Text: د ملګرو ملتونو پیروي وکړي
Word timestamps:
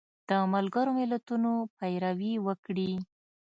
د 0.29 0.31
ملګرو 0.53 0.91
ملتونو 0.99 1.51
پیروي 1.77 2.33
وکړي 2.47 2.91